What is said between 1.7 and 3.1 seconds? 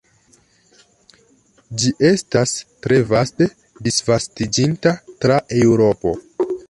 Ĝi estas tre